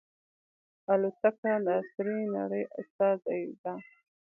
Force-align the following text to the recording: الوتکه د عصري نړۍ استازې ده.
الوتکه 0.93 1.53
د 1.65 1.67
عصري 1.79 2.19
نړۍ 2.37 2.63
استازې 2.79 3.39
ده. 3.63 3.73